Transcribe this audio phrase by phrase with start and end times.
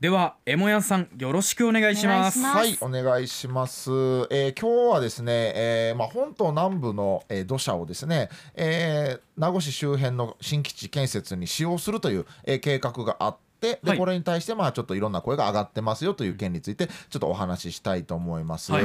[0.00, 2.40] ではエモヤさんよろしくお願いします。
[2.40, 3.90] はいお願いします、
[4.30, 18.72] えー今日はですね、えーまあ、本島南部の、えー土砂をですね、えー名護市周辺の新基地建設に使用するという、えー計画があってではいこれに対してまあちょっといろんな声が上がってますよという件についてちょっとお話ししたいと思います。
[18.72, 18.84] はい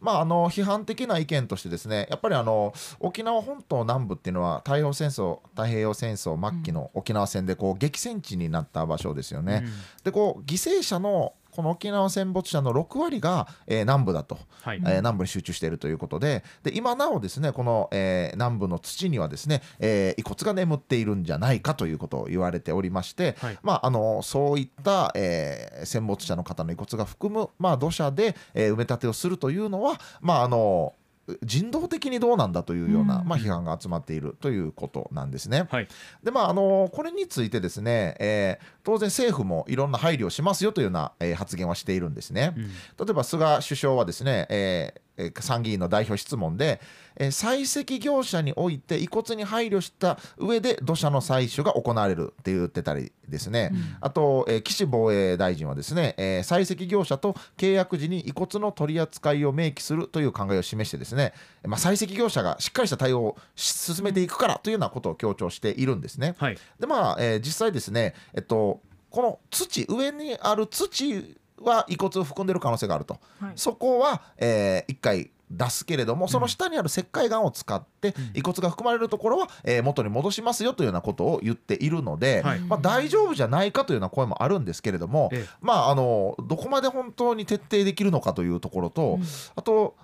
[0.00, 9.64] まああの批判的な意見としてですねやっぱりあの沖縄本島南部っていうのは太平洋戦争太平洋戦争末期の沖縄戦でこう激戦地になった場所ですよね。
[10.04, 14.78] でこう犠牲者のこの沖縄戦没者の6割が、えー南部だと、はい。
[14.84, 23.58] えー南部に集中しているということでで今なおですねこの、えー南部の土にはですね、えー遺骨が眠っているんじゃないかということを言われておりまして、はい。
[23.62, 30.94] まあ、あのそういった、えー戦没者の方の遺骨が含む、まあ、土砂で、えー埋め立てをするというのは、まあ、あの
[31.42, 35.66] 人道的にどうなんだというような、うんまあ、批判が集まっているということなんですね。
[35.70, 35.88] はい
[36.22, 42.54] でまああのこれについてですね、えー当然政府もいろんな配慮をしますよというような、えー発言はしているんですね。
[42.56, 46.80] うん例えば菅首相はですね、えーえー参議院の代表質問で、
[47.16, 61.32] えー採石業者において遺骨に配慮した上で土砂の採取が行われるって言ってたりですね、あと、えー岸防衛大臣はですね、えー採石業者と契約時に遺骨の取り扱いを明記するという考えを示してですね、
[61.64, 66.34] まあ、採石業者がしっかりした対応をし進めていくからというようなことを強調しているんですね。
[66.38, 66.58] はい。
[66.78, 73.52] でまあ、えー実際ですね、えっと、この土上にある土は遺骨を含んでいる可能性があると、はい。
[73.56, 82.60] そこは、えー一回出すけれどもその下にある石灰岩を使って遺骨が含まれるところは、えー元に戻しますよというようなことを言っているので、はい。
[82.60, 85.48] まあ、大丈夫じゃないかというような声もあるんですけれども、ええ。
[85.60, 89.18] まあ、あのどこまで本当に徹底できるのかというところと、
[89.56, 89.96] あと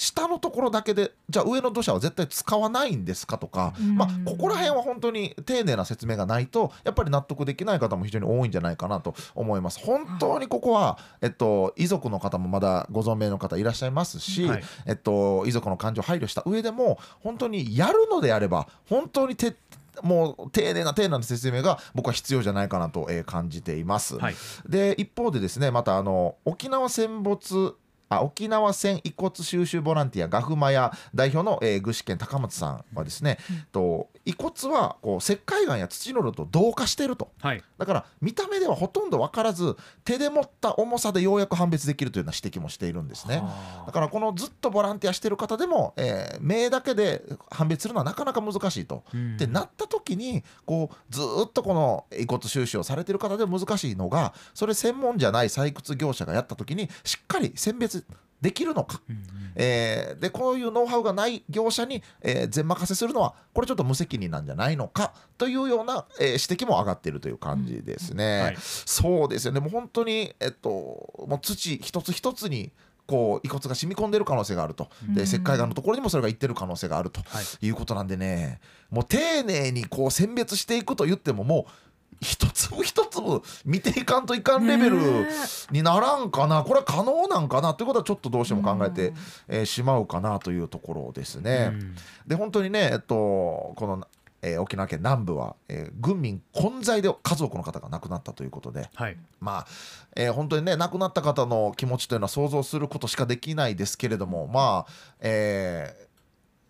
[0.00, 9.78] 下のところだけでじゃあ上の土砂は絶対使わないんですかとか、うんまあ、ここら辺は本当に丁寧な説明がないとやっぱり納得できない方も非常に多いんじゃないかなと思います。
[9.80, 19.54] 本当にここは、えっと、遺族の方もまだご存命の方いらっしゃいますし、はいえっと、遺族の感情を配慮した上でも本当にやるのであれば本当にて
[20.02, 24.16] もう丁寧な丁寧な説明が僕は必要じゃないかなと、えー感じています。
[24.16, 24.34] はい
[24.66, 27.76] で一方でですねまたあの沖縄戦没
[28.10, 33.38] あ沖縄戦遺骨収集ボランティアガフマヤ代表の、えー具志堅高松さんはですね、
[33.70, 37.30] と遺骨はこう石灰岩や土の量と同化していると。
[37.40, 37.62] はい。
[37.78, 43.36] だから見た目ではほとんど分からず手で持った重さでようやく判別できるというような指摘もしているんですね。
[43.36, 49.04] はだからこのずっとボランティアしてる方でも、えー目だけで判別するのはなかなか難しいと。
[49.14, 49.34] うん。
[49.36, 57.99] ってなった時にこうずーっとこの遺骨収集をされてる方で難しいのがそれ専門じゃない採掘業者がやった時にしっかり選別
[58.40, 59.22] できるのか、うんうん。
[59.56, 68.40] えーでこういうノウハウがない業者に、えー全任せするのはこれちょっと無責任なんじゃないのかというような、えー指摘も上がっているという感じですね。
[68.40, 68.56] はい。
[68.60, 69.60] そうですよね。
[69.60, 72.72] もう本当に、えっと、もう土一つ一つに
[73.06, 77.66] こう遺骨が染み込んでる可能性があると、で石灰岩のところにもそれがいってる可能性があるとはい。
[77.66, 78.60] いうことなんでね。
[78.88, 81.72] もう丁寧にこう選別していくと言ってももう
[82.20, 85.28] 一粒一粒見ていかんといかんレベルね
[85.70, 86.62] にならんかな。
[86.62, 87.72] これは可能なんかな。
[87.72, 89.14] ということはちょっとどうしても考えて、
[89.48, 91.70] えーしまうかなというところですね。
[91.72, 91.96] うん。
[92.26, 94.06] で本当にね、えっと、この、
[94.42, 99.16] えー沖縄県南部は、えー軍民混在で数多くの方が亡くなったということで、はい。
[99.40, 99.66] まあ、
[100.14, 106.10] えー本当にね亡くなった方の気持ちというのは想像することしかできないですけれどもまあ、えー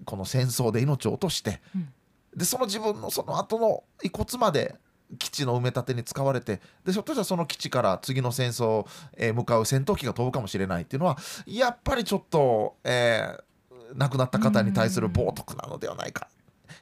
[0.05, 1.89] この戦争で命を落として、うん。
[2.37, 4.77] でその自分のその後の遺骨まで
[5.19, 11.17] 基地の埋め立てに使われてでひょっとしたらその基地から次の戦争へ向かう戦闘機が飛ぶかもしれないっていうのは
[11.47, 13.51] やっぱりちょっと、えー
[13.95, 16.29] 亡くなった方に対する冒涜なのではないか。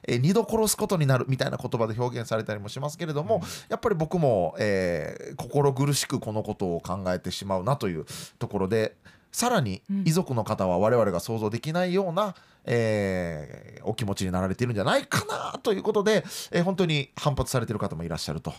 [0.07, 8.05] えー二度殺すことになるみたいな言葉で表現されたりもしますけれども、やっぱり僕も、えー心苦しくこのことを考えてしまうなという
[8.37, 8.95] ところで
[9.31, 10.03] さらにうん。
[10.07, 12.35] 遺族の方は我々が想像できないような、
[12.65, 18.53] えーお気持ちになられているんじゃないかなということで、えー本当に反発されている方もいらっしゃると。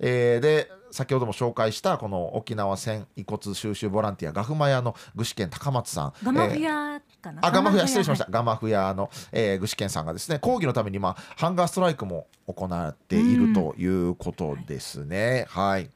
[0.00, 6.12] えーで先ほども紹介したこの沖縄戦遺骨収集ボランティアガフマヤの具志堅高松さん。
[6.22, 15.46] ガマフえーヤかな、あガマフヤ失礼しました、はガマフヤの、えー具志堅さんがですね抗議のために今ハンガーストライクも行っているということですね。
[15.48, 15.90] はい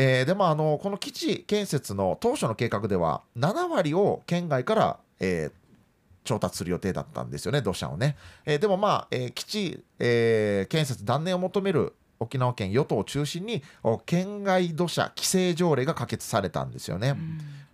[0.00, 5.52] えーでもあのこの基地建設の当初の計画では7割を県外から、えー
[6.24, 8.14] 調達する予定だったんですよね土砂をね、
[8.44, 17.16] えーでもまあ、えー基地、えー建設断念を求める沖縄県与党を中心にお県外土砂規制条例が可決されたんですよね。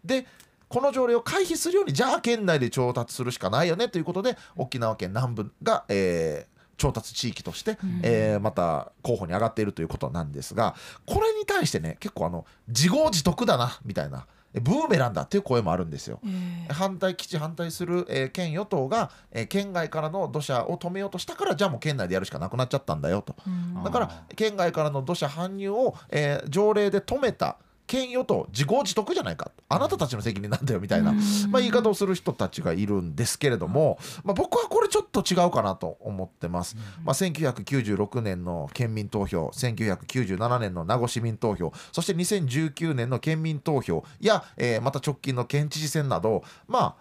[0.04, 0.26] で
[0.68, 10.74] この条例を回避するようにじゃあ県内で調達するしかないよねということで沖縄県南部が、えー調達地域として、えーまた候補に上がっているということなんですが
[11.06, 16.20] これに対してね結構あの自業自得だなみたいなえブーメランだっていう声もあるんですよ。
[16.24, 23.34] えー反対基地反対する、えー県与党が、えー県外からの土砂を止めようとしたからじゃあもう県内でやるしかなくなっちゃったんだよと。
[23.46, 23.84] うん。
[23.84, 27.58] だから県外からの土砂搬入を、えー条例で止めた
[27.94, 29.52] 県与党自業自得じゃないか。
[29.68, 31.18] あなたたちの責任なんだよみたいな、うん。
[31.50, 36.76] まあ、言い方をする人たちがいるんですけれども、まあ、僕はこれちょっと違うかなと思ってます。
[37.04, 46.96] まあ、1996年の県民投票1997年の名護市民投票そして2019年の県民投票や、えーまた直近の県知事選などまあ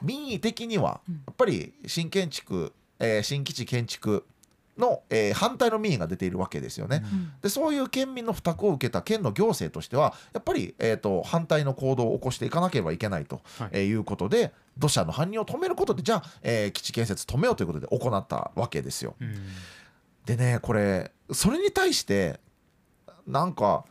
[0.00, 4.24] 民意的にはやっぱり新建築、えー新基地建築
[4.78, 7.02] の、えー反対の民意が出ているわけですよね。
[7.04, 19.14] うんでそういう県民の負託を受けた県の行政としてはやっぱり、えー、と反対の行動を起こしていかなければいけないと、はいえーいうことで土砂の搬入を止めることでじゃあ、えー基地建設止めようということで行ったわけですよ。
[19.20, 19.34] うん
[20.24, 22.38] でねこれそれに対して
[23.26, 23.84] なんか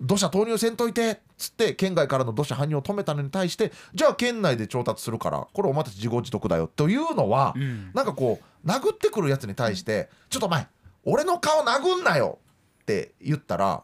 [0.00, 10.66] 土砂投入せんといてっつって県外からの土砂搬入を止めたのに対してじゃあ県内で調達するからこれお前たち自業自得だよというのは、うんなんかこう殴ってくるやつに対して「ちょっとお前
[11.04, 12.38] 俺の顔殴んなよ!」
[12.82, 13.82] って言ったら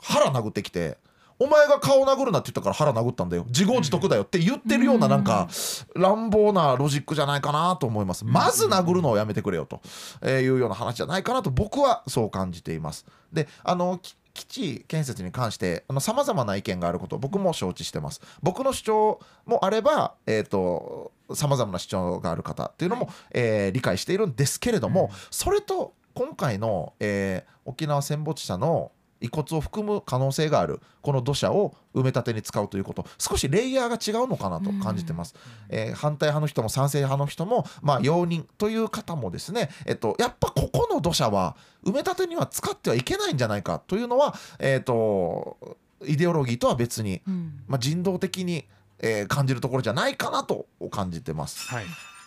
[0.00, 0.98] 腹殴ってきて
[1.38, 5.48] 「お前が顔殴るなって言ったから腹殴ったんだよ自業自得だよ」って言ってるようななんか
[5.94, 8.24] 乱暴なロジックじゃないかなと思います。
[8.24, 9.80] まず殴るのをやめてくれよと
[10.20, 13.06] えーいうような話じゃないかなと僕はそう感じています。
[13.32, 18.20] であのき基地建設に関してさまざまな意見があることを僕も承知してます。
[18.42, 28.90] 僕の主張もあれば、えー、とさまざまな主張がある方っていうのも、えー理解しているんですけれども、それと今回の、えー沖縄戦没者の
[29.22, 35.34] 遺骨を含む可能性があるこの土砂を埋め立てに使うということ少しレイヤーが違うのかなと感じてます。
[35.68, 48.66] えー反対派の人も賛成派の人も、まあ、容認という方もですね、えっと、やっぱここの土砂は埋め立てには使ってはいけないんじゃないかというのは、えっと、イデオロギーとは別に、うんまあ、人道的に、
[48.98, 51.68] えー感じるところじゃないかなと感じてます。
[51.68, 52.21] はいあ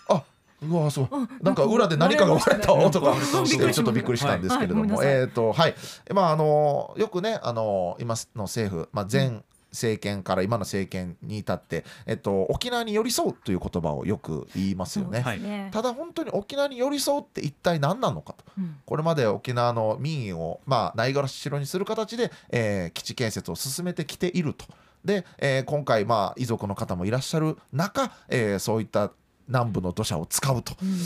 [0.70, 1.08] うわそう。
[1.12, 3.40] あなんか裏で何かが割れた音が割れた？
[3.40, 5.76] 音してちょっとびっくりしたんですけれども、えっ、とはい。
[6.14, 15.20] まああのよくねあの今の政府、まあ、前政権から今の政権に至って、えっと、沖縄に寄り添うという言葉をよく言いますよね。
[15.20, 15.42] はい。
[15.42, 15.70] ね。
[15.74, 18.46] ただ本当に沖縄に寄り添うって一体何なのかと。
[18.58, 18.78] うん。
[18.86, 24.66] これまで沖縄の民意を、まあ、ないがらしろにする形で、えー基地建設を進めてきていると。
[25.04, 29.12] で、えー今回、まあ、遺族の方もいらっしゃる中、えーそういった
[29.48, 30.98] 南部の土砂を使うとうん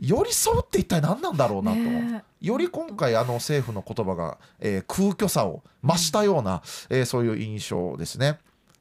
[0.00, 1.78] 寄り添うって一体何なんだろうなと。
[1.78, 8.38] ねより今回あの政府の言葉が、えー空虚さを増したような、えーそういう印象ですね。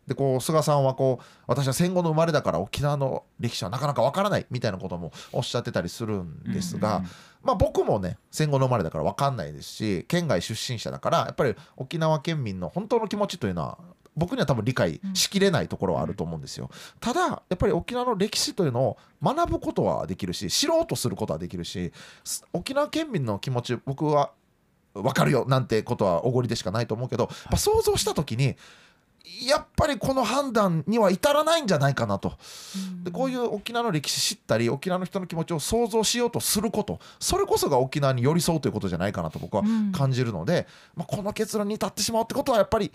[0.08, 7.04] でこう菅さんはこう私は戦後の生まれだから沖縄の歴史はなかなかわからないみたいなこともおっしゃってたりするんですが、うん
[7.44, 13.78] まあ、僕もね戦後の生まれだから分かんないですし県外出身者だからやっぱり沖縄県民の本当の気持ちというのは
[14.16, 16.70] 僕には多分理解しきれないところはあると思うんですよ。
[17.00, 21.92] ただやっぱり沖縄の歴史というのを学ぶことはできるし知ろうとすることはできるし
[22.24, 24.32] す沖縄県民の気持ち僕は
[24.94, 28.56] 分かるよなんてことはおごりでしかないと思うけど、やっぱ想像した時に
[29.42, 32.34] やっぱりこの判断には至らないんじゃないかなと。
[33.04, 42.92] でこういう沖縄の歴史知ったり沖縄の人の気持ちを想像しようとすることそれこそが沖縄に寄り添うということじゃないかなと僕はうん感じるので、まあ、この結論に至ってしまうってことはやっぱり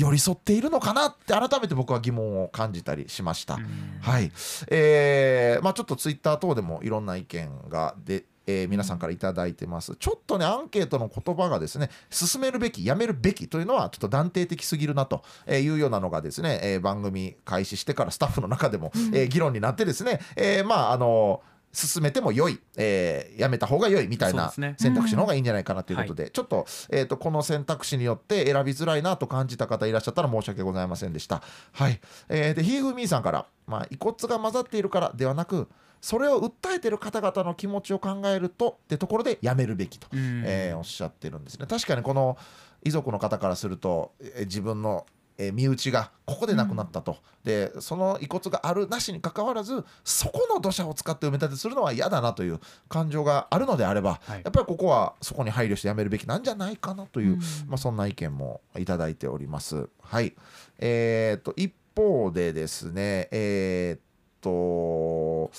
[0.00, 3.54] 寄り添っているのかなって改めて僕は疑問を感じたりしました。
[3.54, 3.64] うん。
[4.00, 4.30] はい、
[4.70, 9.94] えーまあ、ちょっとツイッター等でもいろんな意見がで、えー皆さんから頂いてます。
[9.96, 31.42] ちょっとねアンケートの言葉がですね進めるべきやめるべきというのはちょっと断定的すぎるなというようなのがですね、えー番組開始してからスタッフの中でも、えー議論になってですね、えーまああの進めても良い、えーやめた方が良いみたいな選択肢の方がいいんじゃないかなということで、ちょっと,、えー、とこの選択肢によって選びづらいなと感じた方いらっしゃったら申し訳ございませんでした。
[31.72, 35.68] はい、えーでひーふみーさんから、まあ、遺骨が混ざっているからではなく
[36.00, 40.42] それを訴えている方々の気持ちを考えるとってところでやめるべきと、うん。
[40.46, 41.66] えーおっしゃってるんですね。
[41.66, 42.38] 確かにこの
[42.84, 45.06] 遺族の方からすると、えー自分の
[45.38, 54.42] えー身内がここで亡くなったと、でその遺骨があるなしにかかわらずそこの土砂を使って埋め立てするのは嫌だなという感情があるのであれば、はい。
[54.44, 57.38] やっぱりここはそこに配慮してやめるべきなんじゃないかなという、うん。
[57.68, 59.88] まあ、そんな意見もいただいております。
[60.02, 60.34] はい。
[60.78, 64.00] えー、と一方でですねえーっ
[64.40, 65.50] と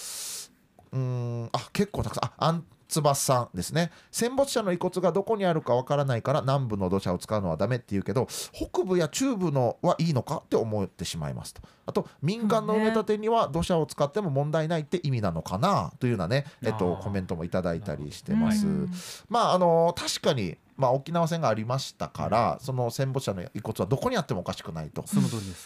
[0.92, 3.92] うーんあ結構たくさんあ翼さんですね。
[4.12, 11.62] 戦没者の遺骨がどこにあるかわからないから南部の土砂を使うのはダメって言うけど北部や中部のはいいのかって思ってしまいますと。
[11.86, 18.68] あと民間の埋め立てには土砂を使っても問題ないって意味なのかなというようなね、えっと、コメントもいただいたりしてます。
[18.68, 18.92] うん。
[19.30, 25.04] まああの確かにまあ、沖縄戦がありましたから、その戦没者の遺骨はどこにあってもおかしくないと。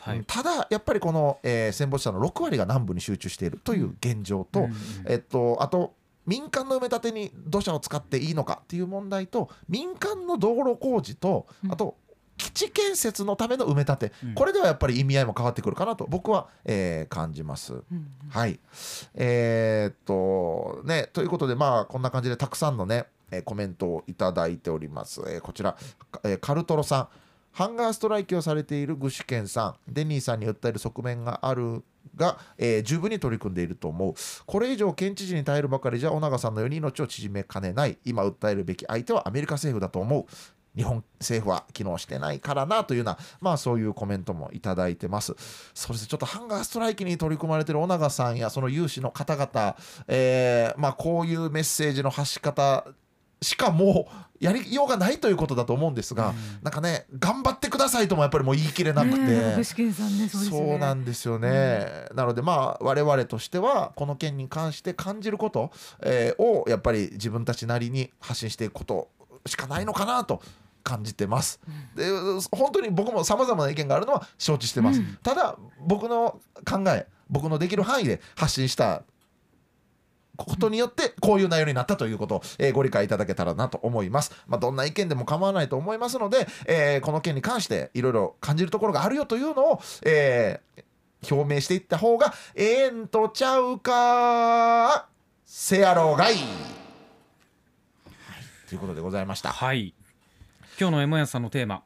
[0.01, 0.23] はい。
[0.25, 4.73] ただやっぱりこの、えー戦没者の6割が南部に集中しているという現状と、うんうん。
[5.05, 5.93] えっと、あと
[6.25, 11.97] 民間の埋め立てに土砂を使っていいのかっていう問題と民間の道路工事とうんあと
[12.35, 17.73] 基地建設のための埋め立て、うんこれではやっぱり意味合いも変わってくるかなと僕は、えー感じます。
[17.73, 18.59] うんはい。
[19.13, 25.21] えーっと、ね、ということで、まあ、こんな感じでたくさんのね、えーコメントをいただいております。
[25.27, 25.77] えーこちら、
[26.11, 27.07] かえーカルトロさん。
[27.53, 31.83] ハンガーストライキをされている具志堅さん、デニーさんに訴える側面がある
[32.15, 34.13] が、えー十分に取り組んでいると思う。
[34.45, 37.97] これ以上、県知事に耐えるばかりじゃ、尾長さんのように命を縮めかねない。
[38.05, 40.25] 今訴えるべき相手はアメリカ政府だと思う。
[40.75, 45.35] 日本政府は機能してないからなというような、まあそういうコメントもいただいてます。
[45.75, 49.75] そうで、ちょっとハンガーストライキに取り組まれている尾長さんやその有志の方々、
[50.07, 52.87] えーまあこういうメッセージの発し方
[53.43, 56.33] しかもうやりようがないということだと思うんですが、
[56.63, 59.17] なんかね、頑張ってくださいともやっぱりもう言い切れなくて。
[59.17, 60.67] ねねそうですよね。
[60.69, 65.71] そうなんですよね、なのでまあ我々としてはこの件に関して感じること、
[66.01, 69.09] えーをやっぱり自分たちなりに発信していくこと
[69.45, 70.41] しかないのかなと
[70.83, 71.59] 感じてます、
[71.95, 72.09] で
[72.51, 75.17] 本当に僕もさまざまな意見があるのは承知してます、うん。
[75.23, 79.03] ただ僕の考え僕のできる範囲で発信した
[80.35, 84.31] ことによってこういう内容になったということを、えーご理解いただけたらなと思います。
[84.47, 90.83] まあ、どんな意見でも構わないと思いますので、えーこの件に関していろいろ感じるところがあるよというのを、えー
[91.31, 95.07] 表明していった方がええんとちゃうか
[95.45, 96.43] せやろうがい、はい、
[98.67, 99.49] ということでございました。
[99.53, 99.93] はい
[100.79, 101.83] 今日のエモヤさんのテーマ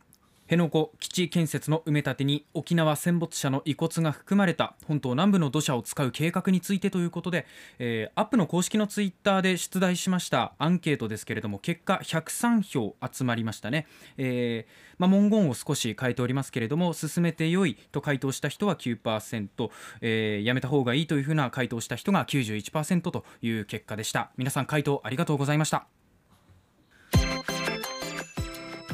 [0.48, 7.46] 辺野古基地建設の埋め立てに沖縄戦没者の遺骨が含まれた本島南部の土砂を使う計画についてということで、
[7.80, 10.54] えーアップの公式のツイッターで出題しました。
[10.58, 13.86] アンケートですけれども結果103票集まりましたね、
[14.18, 19.70] えーまあ、文言を少し変えておりますけれども進めて良いと回答した人は9%、
[20.02, 24.32] えーやめた方がいいというふうな回答した人が91%という結果でした。
[24.38, 25.97] 皆さん回答ありがとうございました。